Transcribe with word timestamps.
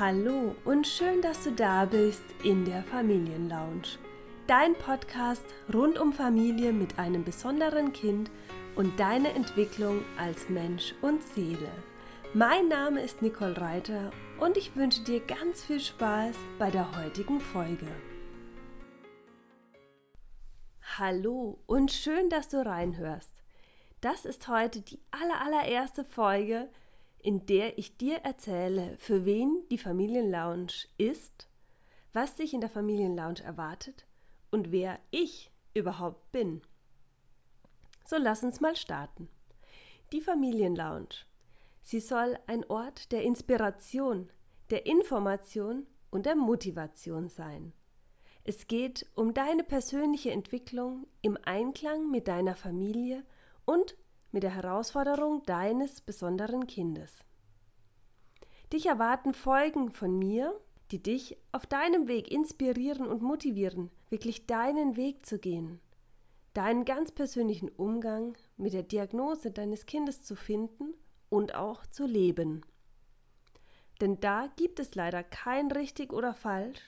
Hallo 0.00 0.56
und 0.64 0.86
schön, 0.86 1.20
dass 1.20 1.44
du 1.44 1.52
da 1.52 1.84
bist 1.84 2.24
in 2.42 2.64
der 2.64 2.82
Familienlounge. 2.84 3.98
Dein 4.46 4.74
Podcast 4.74 5.44
rund 5.74 5.98
um 5.98 6.14
Familie 6.14 6.72
mit 6.72 6.98
einem 6.98 7.22
besonderen 7.22 7.92
Kind 7.92 8.30
und 8.76 8.98
deine 8.98 9.34
Entwicklung 9.34 10.02
als 10.16 10.48
Mensch 10.48 10.94
und 11.02 11.22
Seele. 11.22 11.70
Mein 12.32 12.68
Name 12.68 13.02
ist 13.02 13.20
Nicole 13.20 13.60
Reiter 13.60 14.10
und 14.40 14.56
ich 14.56 14.74
wünsche 14.74 15.02
dir 15.02 15.20
ganz 15.20 15.62
viel 15.62 15.80
Spaß 15.80 16.34
bei 16.58 16.70
der 16.70 16.96
heutigen 16.96 17.38
Folge. 17.38 17.88
Hallo 20.96 21.58
und 21.66 21.92
schön, 21.92 22.30
dass 22.30 22.48
du 22.48 22.64
reinhörst. 22.64 23.42
Das 24.00 24.24
ist 24.24 24.48
heute 24.48 24.80
die 24.80 24.98
allerallererste 25.10 26.06
Folge, 26.06 26.70
in 27.22 27.46
der 27.46 27.78
ich 27.78 27.96
dir 27.96 28.18
erzähle, 28.18 28.96
für 28.96 29.24
wen 29.24 29.64
die 29.70 29.78
Familienlounge 29.78 30.72
ist, 30.98 31.48
was 32.12 32.36
dich 32.36 32.54
in 32.54 32.60
der 32.60 32.70
Familienlounge 32.70 33.42
erwartet 33.42 34.06
und 34.50 34.72
wer 34.72 34.98
ich 35.10 35.50
überhaupt 35.74 36.32
bin. 36.32 36.62
So 38.04 38.16
lass 38.18 38.42
uns 38.42 38.60
mal 38.60 38.74
starten. 38.74 39.28
Die 40.12 40.20
Familienlounge. 40.20 41.26
Sie 41.82 42.00
soll 42.00 42.38
ein 42.46 42.64
Ort 42.68 43.12
der 43.12 43.22
Inspiration, 43.22 44.30
der 44.70 44.86
Information 44.86 45.86
und 46.10 46.26
der 46.26 46.34
Motivation 46.34 47.28
sein. 47.28 47.72
Es 48.42 48.66
geht 48.66 49.06
um 49.14 49.34
deine 49.34 49.64
persönliche 49.64 50.30
Entwicklung 50.30 51.06
im 51.22 51.38
Einklang 51.44 52.10
mit 52.10 52.26
deiner 52.26 52.54
Familie 52.54 53.24
und 53.64 53.96
mit 54.32 54.42
der 54.42 54.54
Herausforderung 54.54 55.42
deines 55.44 56.00
besonderen 56.00 56.66
Kindes. 56.66 57.18
Dich 58.72 58.86
erwarten 58.86 59.34
Folgen 59.34 59.90
von 59.90 60.18
mir, 60.18 60.58
die 60.90 61.02
dich 61.02 61.36
auf 61.52 61.66
deinem 61.66 62.08
Weg 62.08 62.30
inspirieren 62.30 63.06
und 63.06 63.22
motivieren, 63.22 63.90
wirklich 64.08 64.46
deinen 64.46 64.96
Weg 64.96 65.26
zu 65.26 65.38
gehen, 65.38 65.80
deinen 66.54 66.84
ganz 66.84 67.12
persönlichen 67.12 67.68
Umgang 67.68 68.36
mit 68.56 68.72
der 68.72 68.82
Diagnose 68.82 69.50
deines 69.50 69.86
Kindes 69.86 70.22
zu 70.22 70.34
finden 70.34 70.94
und 71.28 71.54
auch 71.54 71.86
zu 71.86 72.06
leben. 72.06 72.62
Denn 74.00 74.18
da 74.20 74.48
gibt 74.56 74.80
es 74.80 74.94
leider 74.94 75.22
kein 75.22 75.70
richtig 75.70 76.12
oder 76.12 76.34
falsch 76.34 76.80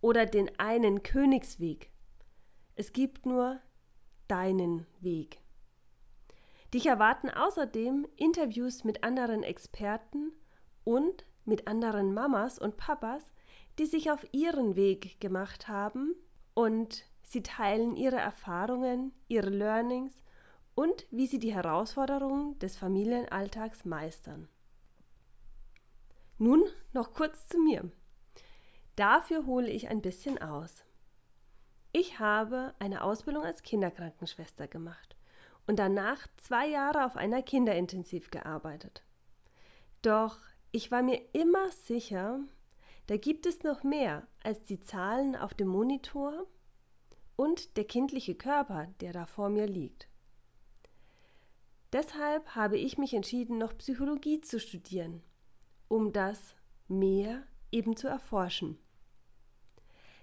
oder 0.00 0.24
den 0.24 0.58
einen 0.58 1.02
Königsweg. 1.02 1.90
Es 2.76 2.92
gibt 2.92 3.26
nur 3.26 3.60
deinen 4.28 4.86
Weg. 5.00 5.39
Dich 6.72 6.86
erwarten 6.86 7.30
außerdem 7.30 8.06
Interviews 8.16 8.84
mit 8.84 9.02
anderen 9.02 9.42
Experten 9.42 10.32
und 10.84 11.24
mit 11.44 11.66
anderen 11.66 12.14
Mamas 12.14 12.58
und 12.58 12.76
Papas, 12.76 13.32
die 13.78 13.86
sich 13.86 14.10
auf 14.10 14.24
ihren 14.32 14.76
Weg 14.76 15.20
gemacht 15.20 15.66
haben 15.66 16.14
und 16.54 17.04
sie 17.22 17.42
teilen 17.42 17.96
ihre 17.96 18.18
Erfahrungen, 18.18 19.12
ihre 19.26 19.50
Learnings 19.50 20.14
und 20.76 21.06
wie 21.10 21.26
sie 21.26 21.40
die 21.40 21.52
Herausforderungen 21.52 22.58
des 22.60 22.76
Familienalltags 22.76 23.84
meistern. 23.84 24.48
Nun 26.38 26.62
noch 26.92 27.12
kurz 27.14 27.48
zu 27.48 27.58
mir. 27.58 27.90
Dafür 28.94 29.44
hole 29.46 29.68
ich 29.68 29.88
ein 29.88 30.02
bisschen 30.02 30.40
aus. 30.40 30.84
Ich 31.92 32.20
habe 32.20 32.74
eine 32.78 33.02
Ausbildung 33.02 33.44
als 33.44 33.62
Kinderkrankenschwester 33.62 34.68
gemacht 34.68 35.16
und 35.70 35.76
danach 35.76 36.26
zwei 36.36 36.66
Jahre 36.66 37.06
auf 37.06 37.16
einer 37.16 37.44
Kinderintensiv 37.44 38.32
gearbeitet. 38.32 39.04
Doch 40.02 40.36
ich 40.72 40.90
war 40.90 41.00
mir 41.00 41.20
immer 41.32 41.70
sicher, 41.70 42.40
da 43.06 43.16
gibt 43.16 43.46
es 43.46 43.62
noch 43.62 43.84
mehr 43.84 44.26
als 44.42 44.64
die 44.64 44.80
Zahlen 44.80 45.36
auf 45.36 45.54
dem 45.54 45.68
Monitor 45.68 46.48
und 47.36 47.76
der 47.76 47.84
kindliche 47.84 48.34
Körper, 48.34 48.88
der 49.00 49.12
da 49.12 49.26
vor 49.26 49.48
mir 49.48 49.68
liegt. 49.68 50.08
Deshalb 51.92 52.56
habe 52.56 52.76
ich 52.76 52.98
mich 52.98 53.14
entschieden, 53.14 53.56
noch 53.56 53.78
Psychologie 53.78 54.40
zu 54.40 54.58
studieren, 54.58 55.22
um 55.86 56.12
das 56.12 56.56
mehr 56.88 57.44
eben 57.70 57.94
zu 57.94 58.08
erforschen. 58.08 58.76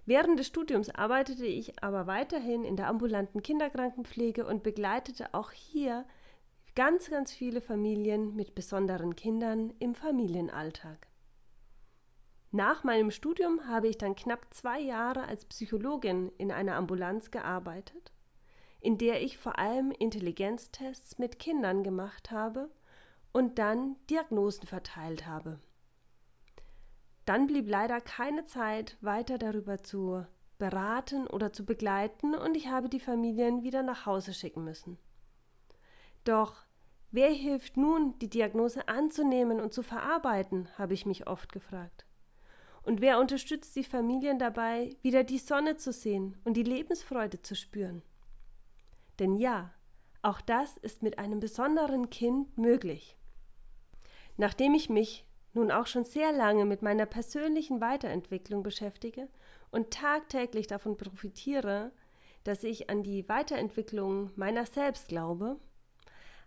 Während 0.08 0.40
des 0.40 0.48
Studiums 0.48 0.90
arbeitete 0.90 1.46
ich 1.46 1.84
aber 1.84 2.08
weiterhin 2.08 2.64
in 2.64 2.78
der 2.78 2.88
ambulanten 2.88 3.44
Kinderkrankenpflege 3.44 4.46
und 4.46 4.64
begleitete 4.64 5.34
auch 5.34 5.52
hier 5.52 6.06
ganz, 6.76 7.10
ganz 7.10 7.34
viele 7.34 7.60
Familien 7.60 8.34
mit 8.34 8.56
besonderen 8.56 9.18
Kindern 9.18 9.74
im 9.80 9.96
Familienalltag. 9.96 11.08
Nach 12.52 12.86
meinem 12.86 13.12
Studium 13.12 13.68
habe 13.68 13.90
ich 13.90 13.98
dann 13.98 14.16
knapp 14.16 14.54
zwei 14.54 14.80
Jahre 14.80 15.24
als 15.24 15.44
Psychologin 15.44 16.32
in 16.38 16.54
einer 16.54 16.76
Ambulanz 16.76 17.30
gearbeitet, 17.30 18.14
in 18.80 18.98
der 18.98 19.22
ich 19.22 19.38
vor 19.38 19.60
allem 19.60 19.92
Intelligenztests 19.92 21.20
mit 21.20 21.38
Kindern 21.38 21.84
gemacht 21.84 22.32
habe 22.32 22.70
und 23.34 23.60
dann 23.60 23.98
Diagnosen 24.10 24.68
verteilt 24.68 25.28
habe. 25.28 25.60
Dann 27.28 27.46
blieb 27.46 27.68
leider 27.68 28.00
keine 28.00 28.46
Zeit, 28.46 28.96
weiter 29.02 29.38
darüber 29.38 29.84
zu 29.84 30.26
beraten 30.60 31.28
oder 31.28 31.52
zu 31.52 31.66
begleiten 31.66 32.34
und 32.34 32.56
ich 32.56 32.70
habe 32.70 32.88
die 32.88 33.02
Familien 33.02 33.64
wieder 33.64 33.84
nach 33.84 34.06
Hause 34.06 34.34
schicken 34.34 34.64
müssen. 34.64 34.98
Doch 36.24 36.64
wer 37.12 37.30
hilft 37.30 37.76
nun, 37.76 38.18
die 38.20 38.30
Diagnose 38.30 38.88
anzunehmen 38.88 39.60
und 39.60 39.74
zu 39.74 39.84
verarbeiten, 39.84 40.70
habe 40.78 40.94
ich 40.94 41.06
mich 41.06 41.28
oft 41.28 41.52
gefragt. 41.52 42.06
Und 42.84 43.02
wer 43.02 43.20
unterstützt 43.20 43.76
die 43.76 43.84
Familien 43.84 44.40
dabei, 44.40 44.96
wieder 45.02 45.26
die 45.26 45.38
Sonne 45.38 45.76
zu 45.76 45.92
sehen 45.92 46.38
und 46.46 46.54
die 46.54 46.64
Lebensfreude 46.64 47.42
zu 47.42 47.58
spüren? 47.58 48.04
Denn 49.20 49.36
ja, 49.36 49.74
auch 50.22 50.40
das 50.40 50.78
ist 50.78 51.04
mit 51.04 51.20
einem 51.20 51.42
besonderen 51.42 52.10
Kind 52.10 52.58
möglich. 52.58 53.18
Nachdem 54.38 54.74
ich 54.76 54.90
mich 54.90 55.28
nun 55.58 55.72
auch 55.72 55.88
schon 55.88 56.04
sehr 56.04 56.32
lange 56.32 56.66
mit 56.66 56.82
meiner 56.82 57.06
persönlichen 57.06 57.82
Weiterentwicklung 57.82 58.64
beschäftige 58.64 59.28
und 59.72 59.92
tagtäglich 59.92 60.68
davon 60.68 60.96
profitiere, 60.96 61.92
dass 62.44 62.64
ich 62.64 62.90
an 62.90 63.04
die 63.04 63.28
Weiterentwicklung 63.28 64.32
meiner 64.36 64.66
selbst 64.66 65.10
glaube, 65.10 65.58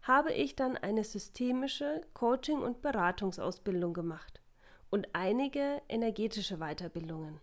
habe 0.03 0.33
ich 0.33 0.57
dann 0.57 0.79
eine 0.79 1.05
systemische 1.05 2.01
Coaching- 2.15 2.63
und 2.63 2.81
Beratungsausbildung 2.81 3.93
gemacht 3.93 4.41
und 4.89 5.09
einige 5.13 5.83
energetische 5.89 6.57
Weiterbildungen. 6.59 7.41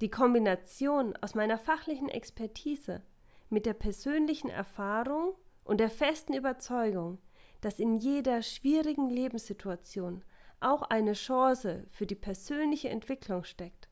Die 0.00 0.10
Kombination 0.10 1.16
aus 1.20 1.34
meiner 1.36 1.56
fachlichen 1.56 2.08
Expertise 2.08 3.02
mit 3.48 3.64
der 3.64 3.74
persönlichen 3.74 4.50
Erfahrung 4.50 5.34
und 5.62 5.78
der 5.78 5.90
festen 5.90 6.34
Überzeugung, 6.34 7.18
dass 7.64 7.78
in 7.78 7.96
jeder 7.96 8.42
schwierigen 8.42 9.08
Lebenssituation 9.08 10.22
auch 10.60 10.82
eine 10.82 11.14
Chance 11.14 11.86
für 11.88 12.04
die 12.04 12.14
persönliche 12.14 12.90
Entwicklung 12.90 13.42
steckt, 13.42 13.88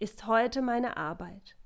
ist 0.00 0.26
heute 0.26 0.60
meine 0.60 0.96
Arbeit. 0.96 1.56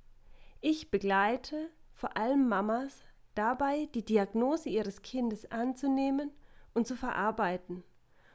Ich 0.61 0.91
begleite 0.91 1.71
vor 1.93 2.15
allem 2.19 2.47
Mamas 2.47 3.01
dabei, 3.35 3.89
die 3.95 4.05
Diagnose 4.05 4.69
ihres 4.69 5.01
Kindes 5.01 5.51
anzunehmen 5.51 6.31
und 6.75 6.87
zu 6.87 6.95
verarbeiten, 6.95 7.85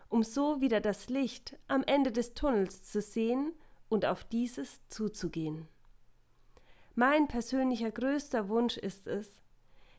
um 0.09 0.24
so 0.24 0.59
wieder 0.59 0.82
das 0.82 1.08
Licht 1.08 1.59
am 1.68 1.84
Ende 1.84 2.12
des 2.12 2.34
Tunnels 2.34 2.82
zu 2.82 3.02
sehen 3.02 3.53
und 3.88 4.03
auf 4.03 4.24
dieses 4.24 4.82
zuzugehen. 4.88 5.68
Mein 6.96 7.28
persönlicher 7.28 7.92
größter 7.92 8.50
Wunsch 8.50 8.78
ist 8.78 9.06
es, 9.06 9.44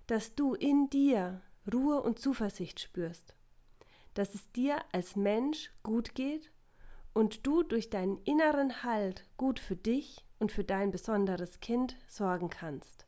dass 0.09 0.34
du 0.34 0.54
in 0.54 0.91
dir 0.91 1.41
Ruhe 1.71 2.00
und 2.00 2.19
Zuversicht 2.19 2.81
spürst, 2.81 3.34
dass 4.15 4.34
es 4.34 4.50
dir 4.53 4.78
als 4.93 5.17
Mensch 5.17 5.71
gut 5.83 6.15
geht 6.15 6.50
und 7.12 7.47
du 7.47 7.62
durch 7.62 7.91
deinen 7.91 8.19
inneren 8.25 8.83
Halt 8.83 9.25
gut 9.36 9.60
für 9.60 9.77
dich 9.77 10.25
und 10.39 10.51
für 10.51 10.65
dein 10.65 10.91
besonderes 10.91 11.60
Kind 11.60 11.97
sorgen 12.09 12.51
kannst. 12.51 13.07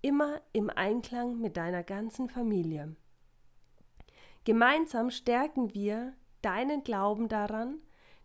Immer 0.00 0.40
im 0.52 0.70
Einklang 0.70 1.38
mit 1.38 1.56
deiner 1.56 1.82
ganzen 1.82 2.28
Familie. 2.28 2.96
Gemeinsam 4.44 5.10
stärken 5.10 5.74
wir 5.74 6.14
deinen 6.42 6.82
Glauben 6.82 7.28
daran, 7.28 7.78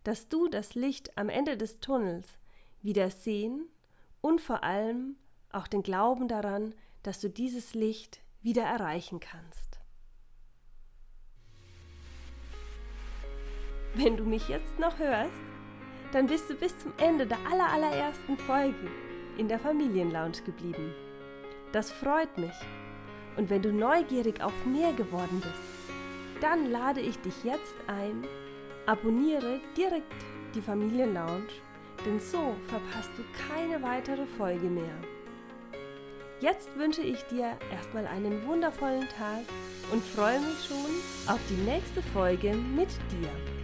dass 0.04 0.28
du 0.28 0.48
das 0.48 0.74
Licht 0.74 1.16
am 1.16 1.28
Ende 1.28 1.56
des 1.56 1.80
Tunnels 1.80 2.38
wieder 2.82 3.10
sehen 3.10 3.68
und 4.20 4.40
vor 4.40 4.64
allem 4.64 5.16
auch 5.50 5.68
den 5.68 5.82
Glauben 5.82 6.28
daran, 6.28 6.74
dass 7.02 7.20
du 7.20 7.28
dieses 7.28 7.74
Licht 7.74 8.23
wieder 8.44 8.62
erreichen 8.62 9.20
kannst. 9.20 9.80
Wenn 13.94 14.16
du 14.16 14.24
mich 14.24 14.48
jetzt 14.48 14.78
noch 14.78 14.98
hörst, 14.98 15.32
dann 16.12 16.26
bist 16.26 16.50
du 16.50 16.54
bis 16.54 16.78
zum 16.78 16.92
Ende 16.98 17.26
der 17.26 17.38
allerallerersten 17.50 18.36
Folge 18.36 18.90
in 19.38 19.48
der 19.48 19.58
Familienlounge 19.58 20.42
geblieben. 20.44 20.92
Das 21.72 21.90
freut 21.90 22.36
mich. 22.38 22.54
Und 23.36 23.50
wenn 23.50 23.62
du 23.62 23.72
neugierig 23.72 24.42
auf 24.42 24.52
mehr 24.64 24.92
geworden 24.92 25.40
bist, 25.40 26.40
dann 26.40 26.70
lade 26.70 27.00
ich 27.00 27.18
dich 27.20 27.42
jetzt 27.42 27.74
ein, 27.86 28.26
abonniere 28.86 29.60
direkt 29.76 30.12
die 30.54 30.60
Familienlounge, 30.60 31.48
denn 32.04 32.20
so 32.20 32.54
verpasst 32.68 33.10
du 33.16 33.24
keine 33.48 33.82
weitere 33.82 34.26
Folge 34.26 34.66
mehr. 34.66 35.13
Jetzt 36.44 36.76
wünsche 36.76 37.00
ich 37.00 37.22
dir 37.24 37.56
erstmal 37.72 38.06
einen 38.06 38.46
wundervollen 38.46 39.08
Tag 39.16 39.44
und 39.90 40.04
freue 40.04 40.38
mich 40.40 40.66
schon 40.68 41.32
auf 41.34 41.40
die 41.48 41.62
nächste 41.62 42.02
Folge 42.02 42.52
mit 42.52 42.90
dir. 43.10 43.63